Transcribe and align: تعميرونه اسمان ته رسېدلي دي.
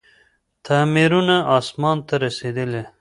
تعميرونه 0.65 1.35
اسمان 1.57 1.97
ته 2.07 2.13
رسېدلي 2.23 2.69
دي. 2.73 2.83